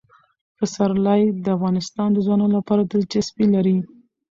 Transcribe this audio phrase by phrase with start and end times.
[0.57, 3.77] پسرلی د افغان ځوانانو لپاره دلچسپي لري.